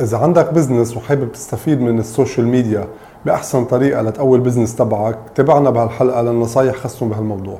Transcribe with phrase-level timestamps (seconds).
[0.00, 2.84] إذا عندك business وحابب تستفيد من ال social media
[3.26, 7.58] بأحسن طريقة لتقوي ال business تبعك تابعنا بهالحلقة للنصايح خاصة بهالموضوع.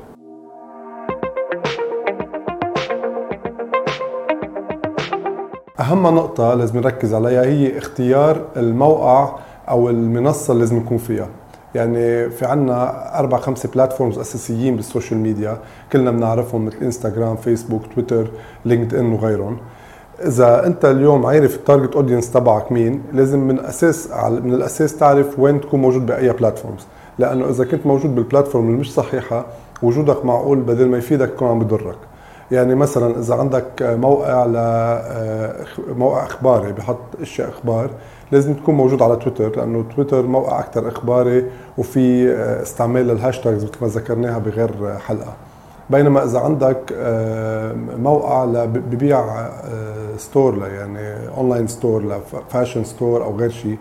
[5.79, 9.35] أهم نقطة لازم نركز عليها هي اختيار الموقع
[9.69, 11.27] أو المنصة اللي لازم نكون فيها.
[11.75, 15.57] يعني في عنا أربع خمسة platforms أساسيين بال social media
[15.93, 18.27] كلنا بنعرفهم مثل انستغرام فيسبوك تويتر
[18.65, 19.57] لينكد إن وغيرهم.
[20.25, 24.09] إذا أنت اليوم عارف ال target audience تبعك مين لازم من أساس
[24.43, 26.87] من الأساس تعرف وين تكون موجود بأي platforms
[27.19, 29.45] لأنه إذا كنت موجود بال platform اللي مش صحيحة
[29.83, 31.97] وجودك معقول بدل ما يفيدك يكون عم بضرك.
[32.51, 34.55] يعني مثلا إذا عندك موقع ل
[35.97, 37.89] موقع إخباري بحط إشياء إخبار
[38.31, 41.45] لازم تكون موجود على تويتر لأنه تويتر موقع أكثر إخباري
[41.77, 45.33] وفي استعمال لل hashtags مثل ما ذكرناها بغير حلقة.
[45.89, 49.49] بينما إذا عندك آه، موقع ببيع
[50.17, 53.77] store آه، يعني online store ل fashion store أو غير شيء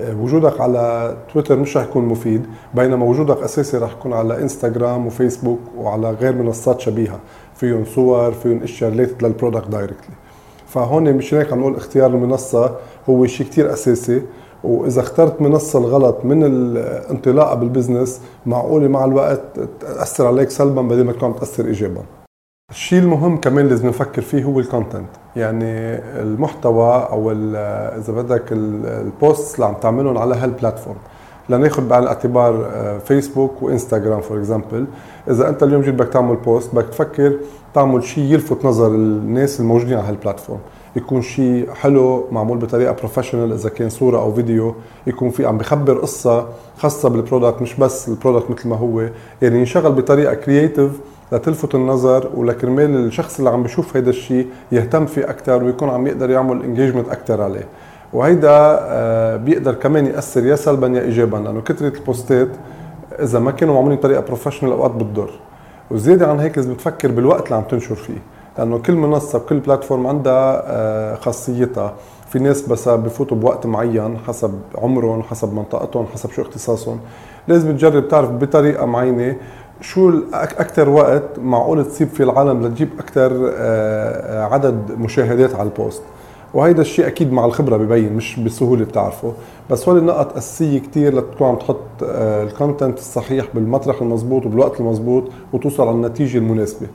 [0.00, 5.06] آه، وجودك على تويتر مش رح يكون مفيد بينما وجودك أساسي رح يكون على انستغرام
[5.06, 7.20] وفيسبوك وعلى غير منصات شبيهه
[7.56, 10.14] فيهم صور فيهم أشياء related لل product directly
[10.66, 12.76] فهون مش هيك عم نقول اختيار المنصة
[13.08, 14.22] هو شيء كثير أساسي.
[14.64, 19.42] وإذا اخترت منصة الغلط من الانطلاقه بالبزنس معقولة مع الوقت
[19.80, 22.02] تأثر عليك سلبا بدل ما تكون تاثر ايجابا.
[22.70, 28.72] الشيء المهم كمان لازم نفكر فيه هو ال content يعني المحتوى أو إذا بدك ال
[28.72, 30.96] post اللي عم تعملهم على هال platform
[31.48, 32.70] لناخذ بعين الاعتبار
[33.04, 34.86] فيسبوك وإنستغرام for example
[35.30, 37.32] إذا أنت اليوم جيت بدك تعمل post بدك تفكر
[37.74, 40.60] تعمل شيء يلفت نظر الناس الموجودين على هال platform
[40.96, 44.74] يكون شيء حلو معمول بطريقة professional إذا كان صورة أو فيديو
[45.06, 46.46] يكون في عم بخبر قصة
[46.78, 49.00] خاصة بال product مش بس ال product مثل ما هو.
[49.42, 50.90] يعني ينشغل بطريقة creative
[51.32, 56.30] لتلفت النظر ولكرمال الشخص اللي عم بيشوف هيدا الشيء يهتم فيه أكثر ويكون عم يقدر
[56.30, 57.64] يعمل engagement أكثر عليه.
[58.12, 62.48] وهيدا آه، بيقدر كمان يأثر يا سلبا يا ايجابا لأنه كثره ال postات
[63.22, 65.30] إذا ما كانوا معمولين بطريقة professional أوقات بتضر.
[65.90, 68.18] وزيادة عن هيك لازم تفكر بالوقت اللي عم تنشر فيه.
[68.60, 71.94] لأنه كل منصة وكل platform عندها آه، خاصيتها.
[72.28, 77.00] في ناس بس بفوتوا بوقت معين حسب عمرهم حسب منطقتهم حسب شو اختصاصهم.
[77.48, 79.36] لازم تجرب تعرف بطريقة معينة
[79.80, 85.74] شو أكثر وقت معقول تصيب فيه العالم لتجيب أكثر آه، آه، عدد مشاهدات على ال
[85.74, 86.02] post.
[86.54, 89.32] وهيدا الشيء أكيد مع الخبرة ببين مش بسهولة بتعرفه.
[89.70, 95.24] بس هول النقط أساسية كثير لتكون عم تحط ال content الصحيح بالمطرح المضبوط وبالوقت المضبوط
[95.52, 96.86] وتوصل على النتيجة المناسبة.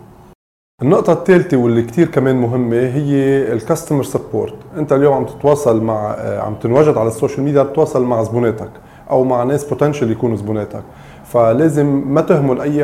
[0.81, 3.13] النقطة الثالثة واللي كتير كمان مهمة هي
[3.53, 8.03] ال customer support، أنت اليوم عم تتواصل مع عم تنوجد على ال social media تتواصل
[8.03, 8.69] مع زبوناتك
[9.09, 10.83] أو مع ناس potential يكونوا زبوناتك،
[11.25, 12.83] فلازم ما تهمل أي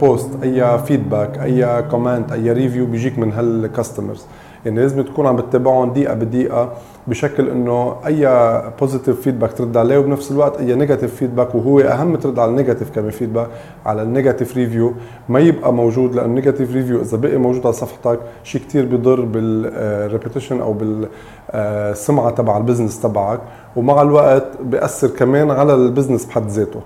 [0.00, 4.26] post، أي feedback، أي comment، أي review بيجيك من هال customers،
[4.64, 6.72] يعني لازم تكون عم تتابعهم دقيقة بدقيقة
[7.06, 8.50] بشكل إنه أي
[8.80, 12.90] positive feedback ترد عليه وبنفس الوقت أي negative feedback وهو أهم ترد على ال negative
[12.94, 13.46] كمان feedback
[13.86, 14.92] على ال negative review
[15.28, 19.20] ما يبقى موجود لأنه ال negative review إذا بقي موجود على صفحتك شيء كثير بيضر
[19.20, 23.40] بال reputation أو بالسمعة تبع ال business تبعك
[23.76, 26.80] ومع الوقت بيأثر كمان على ال business بحد ذاته.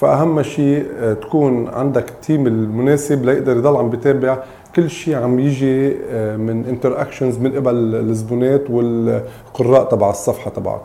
[0.00, 0.86] فأهم شيء
[1.22, 4.38] تكون عندك ال team المناسب ليقدر يضل عم بيتابع
[4.76, 10.80] كل شيء عم يجي آه، من interactions من قبل الزبونات والقراء تبع الصفحة تبعك.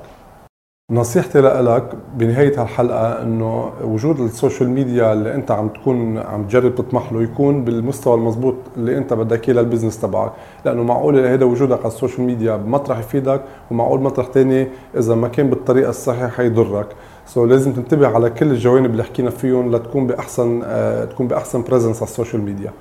[0.92, 6.76] نصيحتي لك بنهاية هالحلقة إنه وجود ال social media اللي أنت عم تكون عم تجرب
[6.76, 10.32] تطمح له يكون بالمستوى المضبوط اللي أنت بدك إياه لل business تبعك،
[10.66, 13.42] لأنه معقول هذا وجودك على ال social media بمطرح يفيدك
[13.72, 16.88] ومعقول مطرح ثاني إذا ما كان بالطريقة الصحيحة يضرك،
[17.26, 21.98] so لازم تنتبه على كل الجوانب اللي حكينا فيهم لتكون بأحسن آه تكون بأحسن presence
[21.98, 22.72] على ال social media.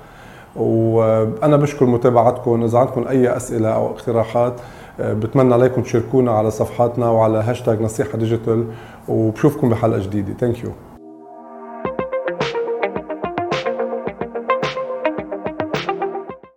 [0.55, 4.53] وأنا بشكر متابعتكم إذا عندكم أي أسئلة أو اقتراحات
[4.99, 8.65] آه، بتمنى عليكم تشاركونا على صفحاتنا وعلى هاشتاج نصيحة digital
[9.07, 10.33] وبشوفكم بحلقة جديدة.
[10.39, 10.69] thank you